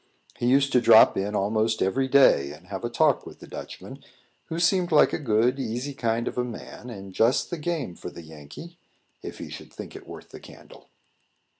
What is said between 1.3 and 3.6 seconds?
almost every day and have a talk with the